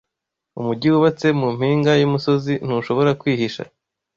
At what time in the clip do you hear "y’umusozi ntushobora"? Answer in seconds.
2.01-3.11